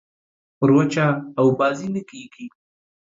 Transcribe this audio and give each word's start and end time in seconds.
پر 0.57 0.69
وچه 0.77 1.05
اوبازي 1.41 1.87
نه 1.95 2.01
کېږي. 2.09 2.45